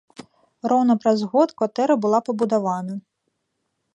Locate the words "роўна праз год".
0.71-1.53